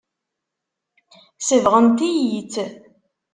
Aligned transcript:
Sebɣent-iyi-tt. 1.47 2.55